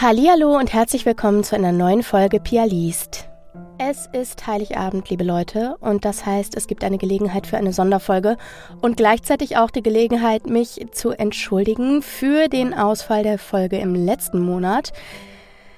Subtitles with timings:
[0.00, 3.28] Hallihallo und herzlich willkommen zu einer neuen Folge Pia liest.
[3.76, 8.38] Es ist Heiligabend, liebe Leute, und das heißt, es gibt eine Gelegenheit für eine Sonderfolge
[8.80, 14.40] und gleichzeitig auch die Gelegenheit, mich zu entschuldigen für den Ausfall der Folge im letzten
[14.40, 14.94] Monat.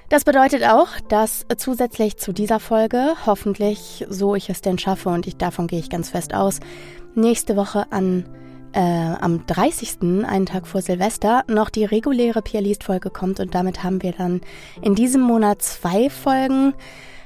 [0.08, 5.26] Das bedeutet auch, dass zusätzlich zu dieser Folge, hoffentlich, so ich es denn schaffe, und
[5.26, 6.60] ich, davon gehe ich ganz fest aus,
[7.16, 8.24] nächste Woche an
[8.72, 14.02] äh, am 30., einen Tag vor Silvester, noch die reguläre Pialist-Folge kommt und damit haben
[14.02, 14.40] wir dann
[14.80, 16.74] in diesem Monat zwei Folgen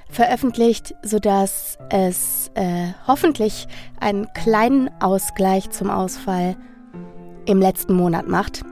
[0.09, 3.66] veröffentlicht, sodass es äh, hoffentlich
[4.00, 6.56] einen kleinen Ausgleich zum Ausfall
[7.47, 8.62] im letzten Monat macht.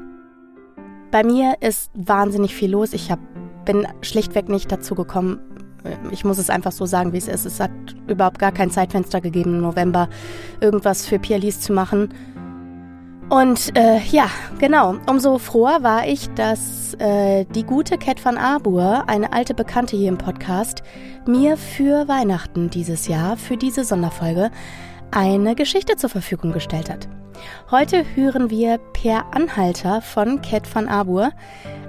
[1.11, 2.93] Bei mir ist wahnsinnig viel los.
[2.93, 3.21] Ich hab,
[3.65, 5.39] bin schlichtweg nicht dazu gekommen.
[6.11, 7.45] Ich muss es einfach so sagen, wie es ist.
[7.45, 7.71] Es hat
[8.09, 10.09] überhaupt gar kein Zeitfenster gegeben, im November
[10.61, 12.09] irgendwas für Pialis zu machen.
[13.31, 14.29] Und äh, ja,
[14.59, 14.97] genau.
[15.09, 20.09] Umso froher war ich, dass äh, die gute Cat van Arbur, eine alte Bekannte hier
[20.09, 20.83] im Podcast,
[21.27, 24.51] mir für Weihnachten dieses Jahr, für diese Sonderfolge,
[25.11, 27.09] eine Geschichte zur Verfügung gestellt hat.
[27.71, 31.31] Heute hören wir Per Anhalter von Cat van Arbur.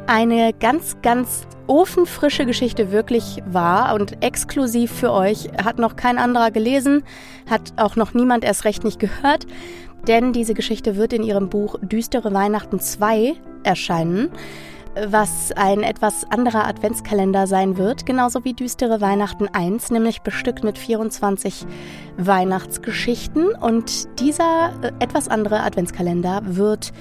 [0.07, 5.49] Eine ganz, ganz ofenfrische Geschichte wirklich wahr und exklusiv für euch.
[5.63, 7.03] Hat noch kein anderer gelesen,
[7.49, 9.45] hat auch noch niemand erst recht nicht gehört
[10.07, 14.29] denn diese Geschichte wird in ihrem Buch Düstere Weihnachten 2 erscheinen,
[15.07, 20.77] was ein etwas anderer Adventskalender sein wird, genauso wie Düstere Weihnachten 1, nämlich bestückt mit
[20.77, 21.65] 24
[22.17, 23.49] Weihnachtsgeschichten.
[23.49, 26.93] Und dieser äh, etwas andere Adventskalender wird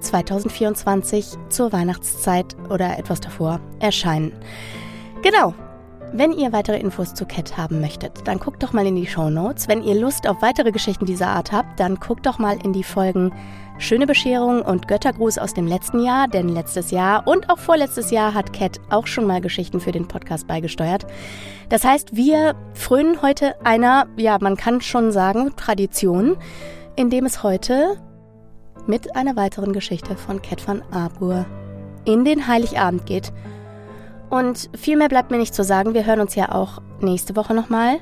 [0.00, 4.32] 2024 zur Weihnachtszeit oder etwas davor erscheinen.
[5.22, 5.54] Genau,
[6.12, 9.30] wenn ihr weitere Infos zu Cat haben möchtet, dann guckt doch mal in die Show
[9.30, 9.68] Notes.
[9.68, 12.84] Wenn ihr Lust auf weitere Geschichten dieser Art habt, dann guckt doch mal in die
[12.84, 13.32] Folgen
[13.80, 18.34] Schöne Bescherung und Göttergruß aus dem letzten Jahr, denn letztes Jahr und auch vorletztes Jahr
[18.34, 21.06] hat Cat auch schon mal Geschichten für den Podcast beigesteuert.
[21.68, 26.36] Das heißt, wir frönen heute einer, ja, man kann schon sagen, Tradition,
[26.96, 27.98] indem es heute
[28.88, 31.46] mit einer weiteren Geschichte von Cat van Arbor
[32.04, 33.32] in den Heiligabend geht.
[34.30, 35.94] Und viel mehr bleibt mir nicht zu sagen.
[35.94, 37.98] Wir hören uns ja auch nächste Woche nochmal.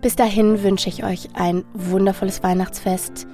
[0.00, 3.26] Bis dahin wünsche ich euch ein wundervolles Weihnachtsfest.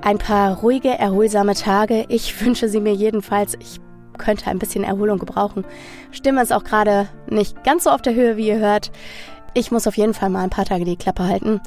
[0.00, 2.06] Ein paar ruhige, erholsame Tage.
[2.08, 3.56] Ich wünsche sie mir jedenfalls.
[3.60, 3.80] Ich
[4.18, 5.64] könnte ein bisschen Erholung gebrauchen.
[6.10, 8.90] Stimme ist auch gerade nicht ganz so auf der Höhe, wie ihr hört.
[9.54, 11.60] Ich muss auf jeden Fall mal ein paar Tage die Klappe halten.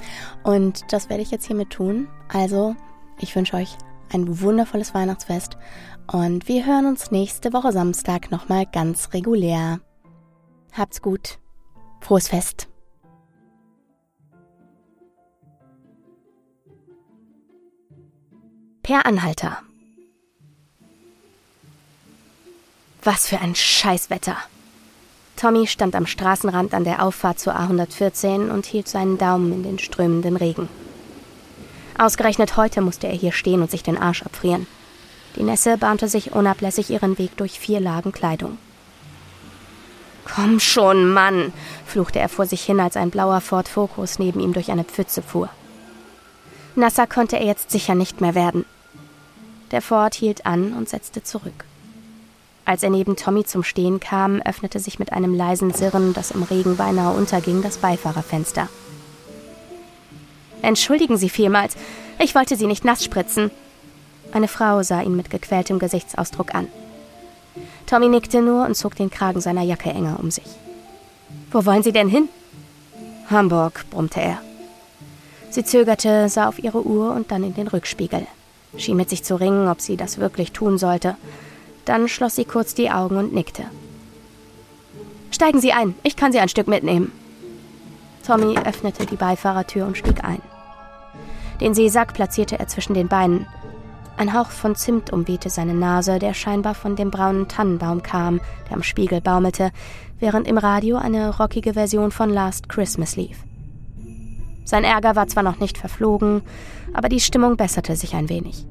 [0.43, 2.07] Und das werde ich jetzt hiermit tun.
[2.33, 2.75] Also,
[3.19, 3.77] ich wünsche euch
[4.11, 5.57] ein wundervolles Weihnachtsfest
[6.11, 9.79] und wir hören uns nächste Woche Samstag nochmal ganz regulär.
[10.73, 11.39] Habt's gut.
[12.01, 12.67] Frohes Fest.
[18.83, 19.63] Per Anhalter.
[23.03, 24.37] Was für ein Scheißwetter.
[25.35, 29.79] Tommy stand am Straßenrand an der Auffahrt zur A114 und hielt seinen Daumen in den
[29.79, 30.69] strömenden Regen.
[31.97, 34.67] Ausgerechnet heute musste er hier stehen und sich den Arsch abfrieren.
[35.35, 38.57] Die Nässe bahnte sich unablässig ihren Weg durch vier Lagen Kleidung.
[40.25, 41.53] Komm schon, Mann,
[41.85, 45.22] fluchte er vor sich hin, als ein blauer Ford Focus neben ihm durch eine Pfütze
[45.22, 45.50] fuhr.
[46.75, 48.66] Nasser konnte er jetzt sicher nicht mehr werden.
[49.72, 51.66] Der Ford hielt an und setzte zurück.
[52.66, 56.44] Als er neben Tommy zum Stehen kam, öffnete sich mit einem leisen Sirren, das im
[56.44, 58.67] Regen beinahe unterging, das Beifahrerfenster.
[60.65, 61.77] Entschuldigen Sie vielmals,
[62.19, 63.51] ich wollte Sie nicht nass spritzen,
[64.31, 66.67] eine Frau sah ihn mit gequältem Gesichtsausdruck an.
[67.85, 70.43] Tommy nickte nur und zog den Kragen seiner Jacke enger um sich.
[71.51, 72.27] Wo wollen Sie denn hin?
[73.29, 74.41] Hamburg, brummte er.
[75.49, 78.27] Sie zögerte, sah auf ihre Uhr und dann in den Rückspiegel.
[78.77, 81.15] Schien mit sich zu ringen, ob sie das wirklich tun sollte.
[81.85, 83.63] Dann schloss sie kurz die Augen und nickte.
[85.31, 87.13] Steigen Sie ein, ich kann Sie ein Stück mitnehmen.
[88.27, 90.41] Tommy öffnete die Beifahrertür und stieg ein.
[91.61, 93.47] Den Seesack platzierte er zwischen den Beinen.
[94.17, 98.78] Ein Hauch von Zimt umwehte seine Nase, der scheinbar von dem braunen Tannenbaum kam, der
[98.78, 99.72] am Spiegel baumelte,
[100.19, 103.43] während im Radio eine rockige Version von Last Christmas lief.
[104.63, 106.41] Sein Ärger war zwar noch nicht verflogen,
[106.93, 108.66] aber die Stimmung besserte sich ein wenig.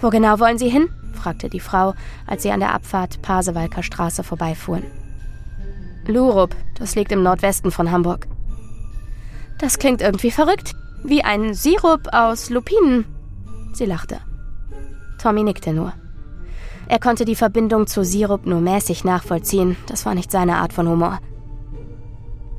[0.00, 0.88] Wo genau wollen Sie hin?
[1.12, 1.94] fragte die Frau,
[2.26, 4.84] als sie an der Abfahrt Pasewalker Straße vorbeifuhren.
[6.06, 8.26] Lurup, das liegt im Nordwesten von Hamburg.
[9.58, 10.74] Das klingt irgendwie verrückt,
[11.06, 13.04] wie ein Sirup aus Lupinen,
[13.72, 14.20] Sie lachte.
[15.18, 15.92] Tommy nickte nur.
[16.88, 19.76] Er konnte die Verbindung zu Sirup nur mäßig nachvollziehen.
[19.86, 21.18] Das war nicht seine Art von Humor.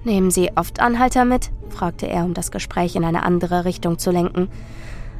[0.03, 1.51] Nehmen Sie oft Anhalter mit?
[1.69, 4.49] fragte er, um das Gespräch in eine andere Richtung zu lenken.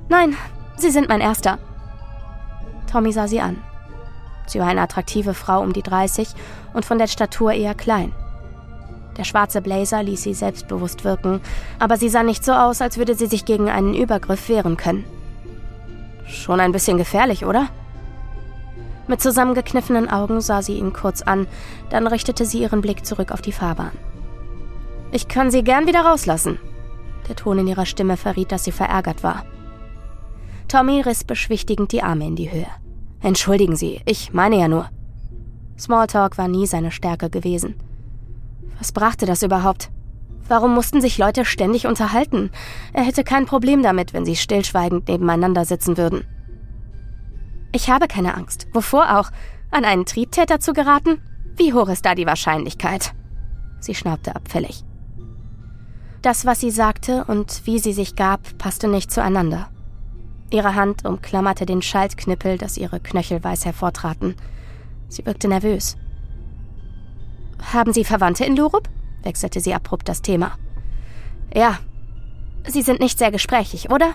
[0.10, 0.36] Nein,
[0.78, 1.58] Sie sind mein Erster.
[2.92, 3.58] Tommy sah sie an.
[4.46, 6.30] Sie war eine attraktive Frau um die 30
[6.74, 8.14] und von der Statur eher klein.
[9.18, 11.42] Der schwarze Blazer ließ sie selbstbewusst wirken,
[11.80, 15.06] aber sie sah nicht so aus, als würde sie sich gegen einen Übergriff wehren können.
[16.28, 17.70] Schon ein bisschen gefährlich, oder?
[19.08, 21.48] Mit zusammengekniffenen Augen sah sie ihn kurz an,
[21.90, 23.94] dann richtete sie ihren Blick zurück auf die Fahrbahn.
[25.12, 26.60] Ich kann Sie gern wieder rauslassen.
[27.30, 29.46] Der Ton in ihrer Stimme verriet, dass sie verärgert war.
[30.68, 32.68] Tommy riss beschwichtigend die Arme in die Höhe.
[33.22, 34.90] Entschuldigen Sie, ich meine ja nur.
[35.80, 37.76] Smalltalk war nie seine Stärke gewesen.
[38.80, 39.90] Was brachte das überhaupt?
[40.48, 42.52] Warum mussten sich Leute ständig unterhalten?
[42.94, 46.26] Er hätte kein Problem damit, wenn sie stillschweigend nebeneinander sitzen würden.
[47.74, 48.68] Ich habe keine Angst.
[48.74, 49.30] Wovor auch?
[49.72, 51.22] An einen Triebtäter zu geraten?
[51.58, 53.14] Wie hoch ist da die Wahrscheinlichkeit?
[53.80, 54.84] Sie schnaubte abfällig.
[56.22, 59.70] Das, was sie sagte und wie sie sich gab, passte nicht zueinander.
[60.50, 64.36] Ihre Hand umklammerte den Schaltknippel, dass ihre Knöchel weiß hervortraten.
[65.10, 65.98] Sie wirkte nervös.
[67.62, 68.90] Haben Sie Verwandte in Lurup?
[69.24, 70.54] wechselte sie abrupt das Thema.
[71.54, 71.80] Ja.
[72.66, 74.14] Sie sind nicht sehr gesprächig, oder?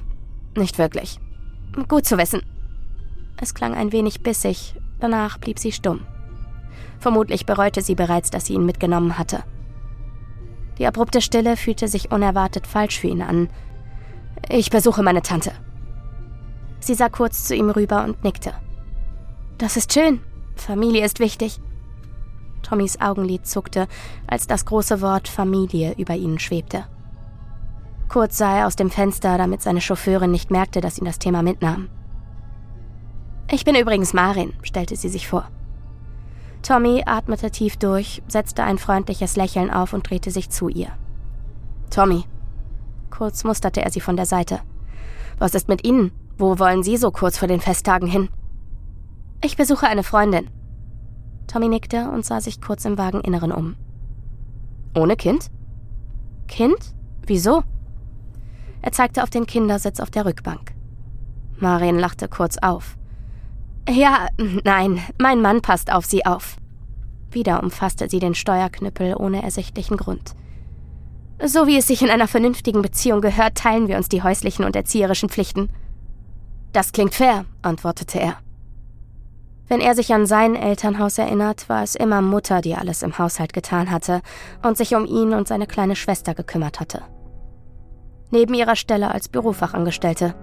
[0.57, 1.19] Nicht wirklich.
[1.89, 2.43] Gut zu wissen.
[3.41, 6.01] Es klang ein wenig bissig, danach blieb sie stumm.
[6.99, 9.43] Vermutlich bereute sie bereits, dass sie ihn mitgenommen hatte.
[10.79, 13.49] Die abrupte Stille fühlte sich unerwartet falsch für ihn an.
[14.49, 15.53] Ich besuche meine Tante.
[16.81, 18.53] Sie sah kurz zu ihm rüber und nickte.
[19.59, 20.21] Das ist schön.
[20.57, 21.61] Familie ist wichtig.
[22.63, 23.89] Tommys Augenlid zuckte,
[24.27, 26.85] als das große Wort Familie über ihnen schwebte.
[28.09, 31.43] Kurz sah er aus dem Fenster, damit seine Chauffeurin nicht merkte, dass ihn das Thema
[31.43, 31.89] mitnahm.
[33.51, 35.49] Ich bin übrigens Marin, stellte sie sich vor.
[36.63, 40.89] Tommy atmete tief durch, setzte ein freundliches Lächeln auf und drehte sich zu ihr.
[41.91, 42.25] Tommy.
[43.11, 44.61] Kurz musterte er sie von der Seite.
[45.39, 46.13] Was ist mit Ihnen?
[46.39, 48.29] Wo wollen Sie so kurz vor den Festtagen hin?
[49.43, 50.49] Ich besuche eine Freundin,
[51.53, 53.77] Tommy nickte und sah sich kurz im Wageninneren um.
[54.97, 55.51] Ohne Kind?
[56.49, 56.95] Kind?
[57.27, 57.63] Wieso?
[58.81, 60.73] Er zeigte auf den Kindersitz auf der Rückbank.
[61.59, 62.97] Marion lachte kurz auf.
[63.89, 64.29] Ja,
[64.65, 66.57] nein, mein Mann passt auf sie auf.
[67.31, 70.35] Wieder umfasste sie den Steuerknüppel ohne ersichtlichen Grund.
[71.45, 74.75] So wie es sich in einer vernünftigen Beziehung gehört, teilen wir uns die häuslichen und
[74.75, 75.69] erzieherischen Pflichten.
[76.73, 78.39] Das klingt fair, antwortete er.
[79.69, 83.53] Wenn er sich an sein Elternhaus erinnert, war es immer Mutter, die alles im Haushalt
[83.53, 84.21] getan hatte
[84.63, 87.03] und sich um ihn und seine kleine Schwester gekümmert hatte.
[88.31, 90.35] Neben ihrer Stelle als Bürofachangestellte.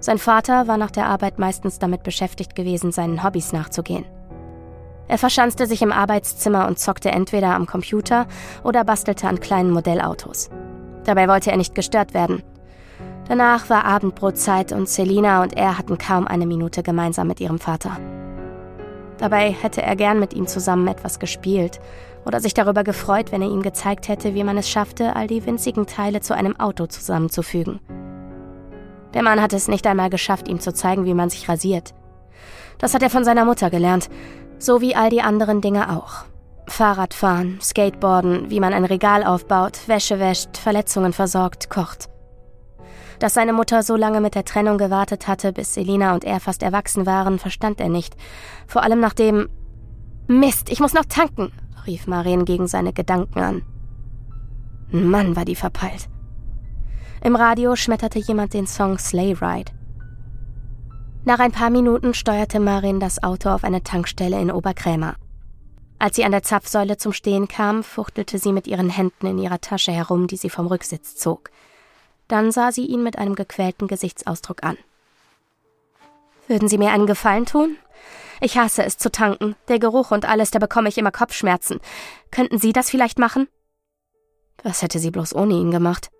[0.00, 4.04] Sein Vater war nach der Arbeit meistens damit beschäftigt gewesen, seinen Hobbys nachzugehen.
[5.08, 8.26] Er verschanzte sich im Arbeitszimmer und zockte entweder am Computer
[8.64, 10.48] oder bastelte an kleinen Modellautos.
[11.04, 12.42] Dabei wollte er nicht gestört werden.
[13.28, 17.96] Danach war Abendbrotzeit und Selina und er hatten kaum eine Minute gemeinsam mit ihrem Vater.
[19.22, 21.78] Dabei hätte er gern mit ihm zusammen etwas gespielt
[22.24, 25.46] oder sich darüber gefreut, wenn er ihm gezeigt hätte, wie man es schaffte, all die
[25.46, 27.78] winzigen Teile zu einem Auto zusammenzufügen.
[29.14, 31.94] Der Mann hatte es nicht einmal geschafft, ihm zu zeigen, wie man sich rasiert.
[32.78, 34.10] Das hat er von seiner Mutter gelernt,
[34.58, 36.24] so wie all die anderen Dinge auch.
[36.66, 42.11] Fahrradfahren, Skateboarden, wie man ein Regal aufbaut, Wäsche wäscht, Verletzungen versorgt, kocht.
[43.22, 46.60] Dass seine Mutter so lange mit der Trennung gewartet hatte, bis Selina und er fast
[46.60, 48.16] erwachsen waren, verstand er nicht.
[48.66, 49.48] Vor allem nachdem
[50.26, 51.52] Mist, ich muss noch tanken,
[51.86, 53.62] rief Maren gegen seine Gedanken an.
[54.90, 56.08] Mann, war die verpeilt.
[57.22, 59.70] Im Radio schmetterte jemand den Song Sleigh Ride.
[61.24, 65.14] Nach ein paar Minuten steuerte Marin das Auto auf eine Tankstelle in Oberkrämer.
[66.00, 69.60] Als sie an der Zapfsäule zum Stehen kam, fuchtelte sie mit ihren Händen in ihrer
[69.60, 71.50] Tasche herum, die sie vom Rücksitz zog.
[72.32, 74.78] Dann sah sie ihn mit einem gequälten Gesichtsausdruck an.
[76.48, 77.76] Würden Sie mir einen Gefallen tun?
[78.40, 79.54] Ich hasse es zu tanken.
[79.68, 81.78] Der Geruch und alles, da bekomme ich immer Kopfschmerzen.
[82.30, 83.48] Könnten Sie das vielleicht machen?
[84.62, 86.10] Was hätte sie bloß ohne ihn gemacht?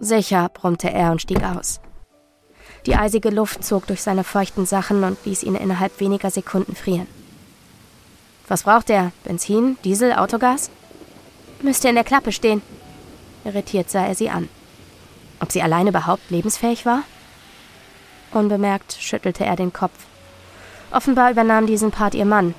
[0.00, 1.80] Sicher, brummte er und stieg aus.
[2.86, 7.06] Die eisige Luft zog durch seine feuchten Sachen und ließ ihn innerhalb weniger Sekunden frieren.
[8.48, 9.12] Was braucht er?
[9.22, 10.70] Benzin, Diesel, Autogas?
[11.62, 12.62] Müsste in der Klappe stehen.
[13.44, 14.48] Irritiert sah er sie an.
[15.40, 17.02] Ob sie allein überhaupt lebensfähig war?
[18.32, 19.94] Unbemerkt schüttelte er den Kopf.
[20.92, 22.54] Offenbar übernahm diesen Part ihr Mann.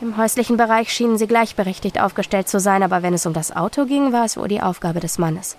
[0.00, 3.86] Im häuslichen Bereich schienen sie gleichberechtigt aufgestellt zu sein, aber wenn es um das Auto
[3.86, 5.56] ging, war es wohl die Aufgabe des Mannes.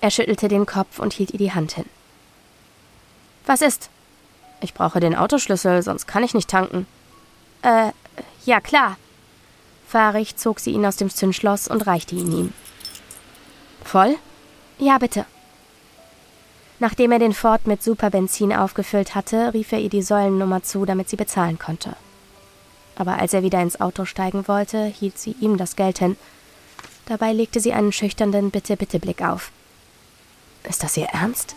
[0.00, 1.86] Er schüttelte den Kopf und hielt ihr die Hand hin.
[3.46, 3.88] Was ist?
[4.60, 6.86] Ich brauche den Autoschlüssel, sonst kann ich nicht tanken.
[7.62, 7.92] Äh,
[8.44, 8.96] ja klar.
[9.88, 12.52] Fahrig zog sie ihn aus dem Zündschloss und reichte ihn ihm.
[13.82, 14.16] Voll?
[14.78, 15.24] Ja, bitte.
[16.80, 21.08] Nachdem er den Ford mit Superbenzin aufgefüllt hatte, rief er ihr die Säulennummer zu, damit
[21.08, 21.96] sie bezahlen konnte.
[22.96, 26.16] Aber als er wieder ins Auto steigen wollte, hielt sie ihm das Geld hin.
[27.06, 29.50] Dabei legte sie einen schüchternden Bitte-Bitte-Blick auf.
[30.68, 31.54] Ist das ihr Ernst?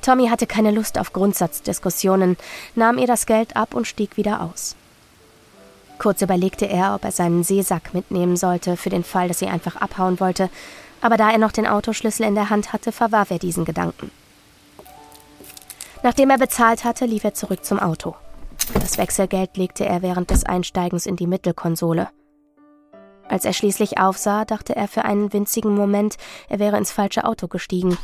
[0.00, 2.36] Tommy hatte keine Lust auf Grundsatzdiskussionen,
[2.74, 4.76] nahm ihr das Geld ab und stieg wieder aus.
[5.98, 9.76] Kurz überlegte er, ob er seinen Seesack mitnehmen sollte, für den Fall, dass sie einfach
[9.76, 10.48] abhauen wollte,
[11.00, 14.10] aber da er noch den Autoschlüssel in der Hand hatte, verwarf er diesen Gedanken.
[16.02, 18.14] Nachdem er bezahlt hatte, lief er zurück zum Auto.
[18.74, 22.08] Das Wechselgeld legte er während des Einsteigens in die Mittelkonsole.
[23.28, 26.16] Als er schließlich aufsah, dachte er für einen winzigen Moment,
[26.48, 27.98] er wäre ins falsche Auto gestiegen.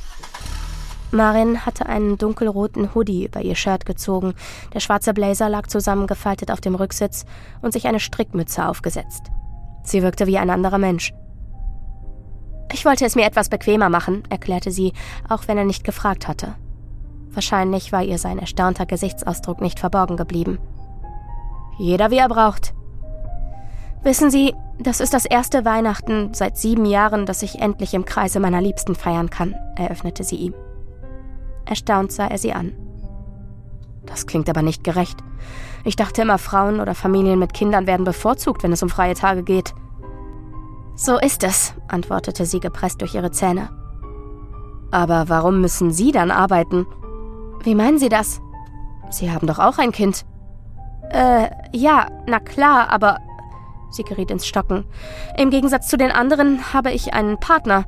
[1.11, 4.35] Marin hatte einen dunkelroten Hoodie über ihr Shirt gezogen,
[4.75, 7.25] der schwarze Blazer lag zusammengefaltet auf dem Rücksitz
[7.63, 9.31] und sich eine Strickmütze aufgesetzt.
[9.85, 11.15] Sie wirkte wie ein anderer Mensch.
[12.75, 14.95] Ich wollte es mir etwas bequemer machen, erklärte sie,
[15.29, 16.57] auch wenn er nicht gefragt hatte.
[17.31, 20.59] Wahrscheinlich war ihr sein erstaunter Gesichtsausdruck nicht verborgen geblieben.
[21.79, 22.75] Jeder wie er braucht.
[24.03, 28.41] Wissen Sie, das ist das erste Weihnachten seit sieben Jahren, das ich endlich im Kreise
[28.41, 30.55] meiner Liebsten feiern kann, eröffnete sie ihm.
[31.67, 32.73] Erstaunt sah er sie an.
[34.05, 35.21] Das klingt aber nicht gerecht.
[35.85, 39.45] Ich dachte immer, Frauen oder Familien mit Kindern werden bevorzugt, wenn es um freie Tage
[39.45, 39.75] geht.
[40.97, 43.69] So ist es, antwortete sie gepresst durch ihre Zähne.
[44.91, 46.87] Aber warum müssen Sie dann arbeiten?
[47.65, 48.41] Wie meinen Sie das?
[49.11, 50.25] Sie haben doch auch ein Kind.
[51.11, 53.19] Äh, ja, na klar, aber.
[53.91, 54.85] Sie geriet ins Stocken.
[55.37, 57.85] Im Gegensatz zu den anderen habe ich einen Partner.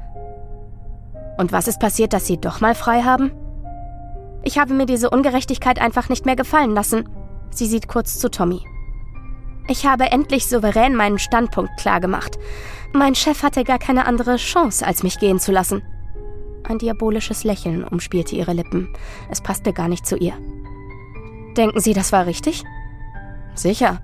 [1.38, 3.30] Und was ist passiert, dass Sie doch mal frei haben?
[4.42, 7.08] Ich habe mir diese Ungerechtigkeit einfach nicht mehr gefallen lassen.
[7.50, 8.62] Sie sieht kurz zu Tommy.
[9.68, 12.38] Ich habe endlich souverän meinen Standpunkt klargemacht.
[12.96, 15.82] Mein Chef hatte gar keine andere Chance, als mich gehen zu lassen.
[16.64, 18.88] Ein diabolisches Lächeln umspielte ihre Lippen.
[19.30, 20.32] Es passte gar nicht zu ihr.
[21.58, 22.64] Denken Sie, das war richtig?
[23.54, 24.00] Sicher.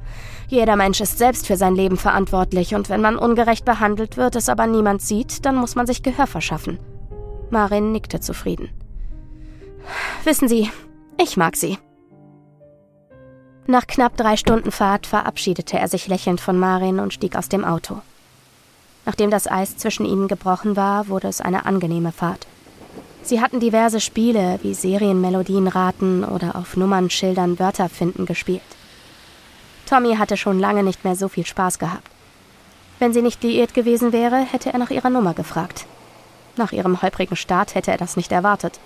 [0.49, 4.51] Jeder Mensch ist selbst für sein Leben verantwortlich, und wenn man ungerecht behandelt wird, es
[4.51, 6.79] aber niemand sieht, dann muss man sich Gehör verschaffen.
[7.49, 8.69] Marin nickte zufrieden.
[10.25, 10.71] Wissen Sie,
[11.19, 11.79] ich mag Sie.
[13.67, 17.65] Nach knapp drei Stunden Fahrt verabschiedete er sich lächelnd von Marin und stieg aus dem
[17.65, 18.03] Auto.
[19.05, 22.47] Nachdem das Eis zwischen ihnen gebrochen war, wurde es eine angenehme Fahrt.
[23.23, 28.63] Sie hatten diverse Spiele wie Serienmelodien raten oder auf Nummernschildern Wörter finden gespielt.
[29.87, 32.09] Tommy hatte schon lange nicht mehr so viel Spaß gehabt.
[32.99, 35.87] Wenn sie nicht liiert gewesen wäre, hätte er nach ihrer Nummer gefragt.
[36.57, 38.79] Nach ihrem holprigen Start hätte er das nicht erwartet.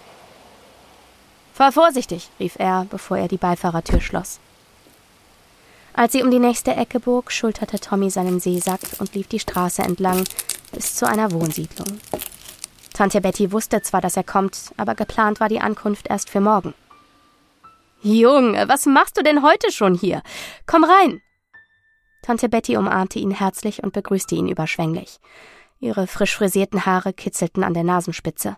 [1.53, 4.39] Fahr vorsichtig, rief er, bevor er die Beifahrertür schloss.
[5.97, 9.81] Als sie um die nächste Ecke bog, schulterte Tommy seinen Seesack und lief die Straße
[9.81, 10.25] entlang
[10.73, 11.99] bis zu einer Wohnsiedlung.
[12.93, 16.75] Tante Betty wusste zwar, dass er kommt, aber geplant war die Ankunft erst für morgen.
[18.03, 20.23] Junge, was machst du denn heute schon hier?
[20.67, 21.23] Komm rein!
[22.23, 25.19] Tante Betty umarmte ihn herzlich und begrüßte ihn überschwänglich.
[25.81, 28.57] Ihre frisch frisierten Haare kitzelten an der Nasenspitze.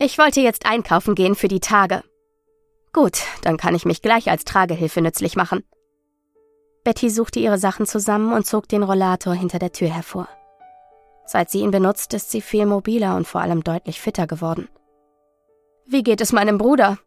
[0.00, 2.02] Ich wollte jetzt einkaufen gehen für die Tage.
[2.92, 5.62] Gut, dann kann ich mich gleich als Tragehilfe nützlich machen.
[6.84, 10.28] Betty suchte ihre Sachen zusammen und zog den Rollator hinter der Tür hervor.
[11.26, 14.68] Seit sie ihn benutzt, ist sie viel mobiler und vor allem deutlich fitter geworden.
[15.86, 16.98] Wie geht es meinem Bruder?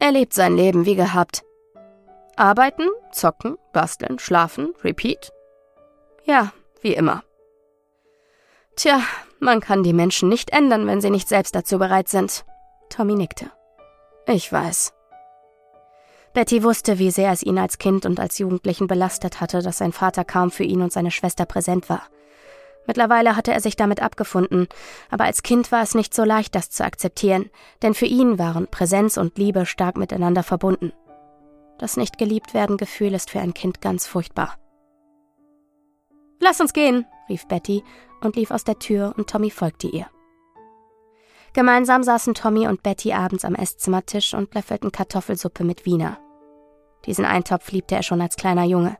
[0.00, 1.44] Er lebt sein Leben wie gehabt.
[2.36, 5.32] Arbeiten, zocken, basteln, schlafen, repeat?
[6.24, 7.22] Ja, wie immer.
[8.74, 9.00] Tja,
[9.38, 12.44] man kann die Menschen nicht ändern, wenn sie nicht selbst dazu bereit sind.
[12.88, 13.50] Tommy nickte.
[14.26, 14.92] Ich weiß.
[16.34, 19.92] Betty wusste, wie sehr es ihn als Kind und als Jugendlichen belastet hatte, dass sein
[19.92, 22.02] Vater kaum für ihn und seine Schwester präsent war.
[22.86, 24.66] Mittlerweile hatte er sich damit abgefunden,
[25.10, 27.50] aber als Kind war es nicht so leicht, das zu akzeptieren,
[27.82, 30.92] denn für ihn waren Präsenz und Liebe stark miteinander verbunden.
[31.78, 34.56] Das nicht geliebt werden Gefühl ist für ein Kind ganz furchtbar.
[36.40, 37.84] Lass uns gehen, rief Betty
[38.20, 40.06] und lief aus der Tür und Tommy folgte ihr.
[41.54, 46.18] Gemeinsam saßen Tommy und Betty abends am Esszimmertisch und löffelten Kartoffelsuppe mit Wiener.
[47.04, 48.96] Diesen Eintopf liebte er schon als kleiner Junge.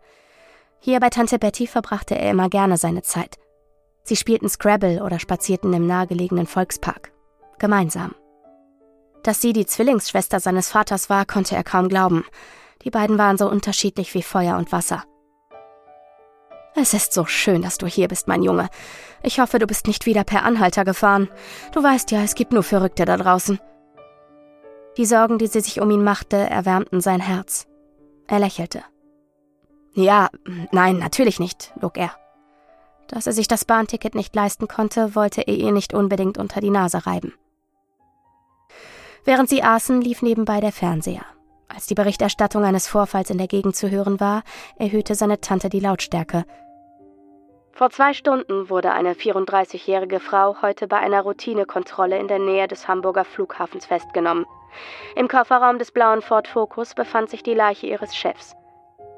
[0.80, 3.36] Hier bei Tante Betty verbrachte er immer gerne seine Zeit.
[4.04, 7.12] Sie spielten Scrabble oder spazierten im nahegelegenen Volkspark.
[7.58, 8.14] Gemeinsam.
[9.22, 12.24] Dass sie die Zwillingsschwester seines Vaters war, konnte er kaum glauben.
[12.82, 15.04] Die beiden waren so unterschiedlich wie Feuer und Wasser.
[16.74, 18.68] Es ist so schön, dass du hier bist, mein Junge.
[19.22, 21.28] Ich hoffe, du bist nicht wieder per Anhalter gefahren.
[21.72, 23.60] Du weißt ja, es gibt nur Verrückte da draußen.
[24.96, 27.66] Die Sorgen, die sie sich um ihn machte, erwärmten sein Herz.
[28.26, 28.82] Er lächelte.
[29.94, 30.30] Ja,
[30.70, 32.12] nein, natürlich nicht, log er.
[33.08, 36.70] Dass er sich das Bahnticket nicht leisten konnte, wollte er ihr nicht unbedingt unter die
[36.70, 37.34] Nase reiben.
[39.24, 41.24] Während sie aßen, lief nebenbei der Fernseher.
[41.74, 44.42] Als die Berichterstattung eines Vorfalls in der Gegend zu hören war,
[44.76, 46.44] erhöhte seine Tante die Lautstärke.
[47.72, 52.86] Vor zwei Stunden wurde eine 34-jährige Frau heute bei einer Routinekontrolle in der Nähe des
[52.86, 54.44] Hamburger Flughafens festgenommen.
[55.16, 58.54] Im Kofferraum des blauen Ford Focus befand sich die Leiche ihres Chefs.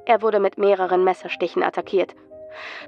[0.06, 2.14] Er wurde mit mehreren Messerstichen attackiert.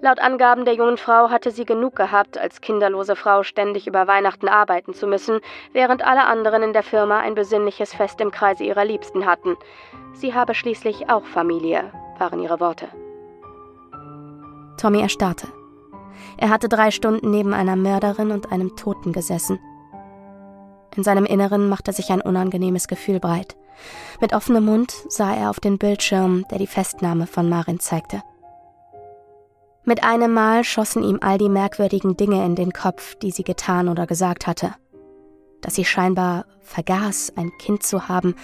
[0.01, 4.49] Laut Angaben der jungen Frau hatte sie genug gehabt, als kinderlose Frau ständig über Weihnachten
[4.49, 5.41] arbeiten zu müssen,
[5.73, 9.57] während alle anderen in der Firma ein besinnliches Fest im Kreise ihrer Liebsten hatten.
[10.13, 12.89] Sie habe schließlich auch Familie, waren ihre Worte.
[14.77, 15.49] Tommy erstarrte.
[16.39, 19.59] Er hatte drei Stunden neben einer Mörderin und einem Toten gesessen.
[20.97, 23.57] In seinem Inneren machte sich ein unangenehmes Gefühl breit.
[24.21, 28.23] Mit offenem Mund sah er auf den Bildschirm, der die Festnahme von Marin zeigte.
[29.89, 33.89] Mit einem Mal schossen ihm all die merkwürdigen Dinge in den Kopf, die sie getan
[33.89, 34.75] oder gesagt hatte.
[35.61, 38.35] Dass sie scheinbar vergaß, ein Kind zu haben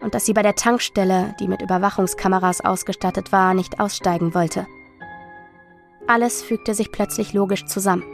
[0.00, 4.68] und dass sie bei der Tankstelle, die mit Überwachungskameras ausgestattet war, nicht aussteigen wollte.
[6.06, 8.04] Alles fügte sich plötzlich logisch zusammen.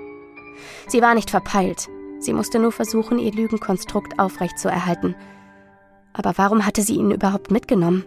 [0.89, 1.87] Sie war nicht verpeilt,
[2.19, 5.15] sie musste nur versuchen, ihr Lügenkonstrukt aufrechtzuerhalten.
[6.15, 8.07] Aber warum hatte sie ihn überhaupt mitgenommen?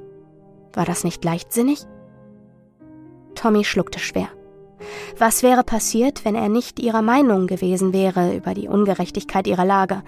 [0.73, 1.85] War das nicht leichtsinnig?
[3.35, 4.29] Tommy schluckte schwer.
[5.17, 10.03] Was wäre passiert, wenn er nicht ihrer Meinung gewesen wäre über die Ungerechtigkeit ihrer Lage?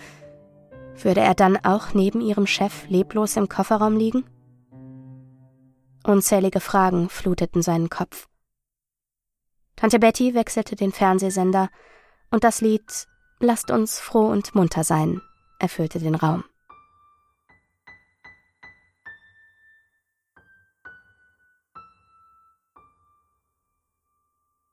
[1.02, 4.26] Würde er dann auch neben ihrem Chef leblos im Kofferraum liegen?
[6.06, 8.28] Unzählige Fragen fluteten seinen Kopf.
[9.76, 11.70] Tante Betty wechselte den Fernsehsender
[12.32, 13.08] und das Lied
[13.40, 15.22] Lasst uns froh und munter sein
[15.60, 16.44] erfüllte den Raum.